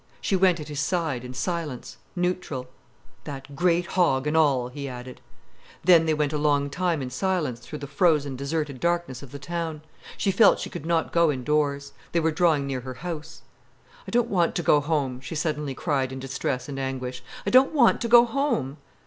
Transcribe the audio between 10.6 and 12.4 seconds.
could not go indoors. They were